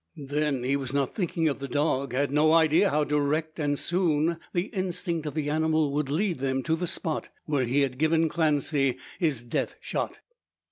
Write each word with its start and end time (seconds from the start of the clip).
Then 0.17 0.63
he 0.63 0.75
was 0.75 0.95
not 0.95 1.13
thinking 1.13 1.47
of 1.47 1.59
the 1.59 1.67
dog; 1.67 2.11
had 2.13 2.31
no 2.31 2.53
idea 2.53 2.89
how 2.89 3.03
direct, 3.03 3.59
and 3.59 3.77
soon, 3.77 4.37
the 4.51 4.63
instinct 4.73 5.27
of 5.27 5.35
the 5.35 5.51
animal 5.51 5.91
would 5.91 6.09
lead 6.09 6.39
them 6.39 6.63
to 6.63 6.75
the 6.75 6.87
spot 6.87 7.29
where 7.45 7.65
he 7.65 7.81
had 7.81 7.99
given 7.99 8.27
Clancy 8.27 8.97
his 9.19 9.43
death 9.43 9.75
shot. 9.79 10.17